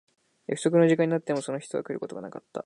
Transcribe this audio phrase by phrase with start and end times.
[0.47, 2.59] 約束の時間になってもその人は来ることがなかった。